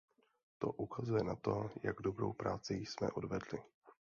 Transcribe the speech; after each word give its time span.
To 0.63 0.67
ukazuje 0.71 1.23
na 1.23 1.35
to, 1.35 1.69
jak 1.83 2.01
dobrou 2.01 2.33
práci 2.33 2.73
jsme 2.73 3.11
odvedli. 3.11 3.63